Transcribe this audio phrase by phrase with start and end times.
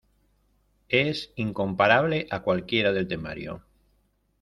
[0.89, 3.61] es incomparable a cualquiera del temario.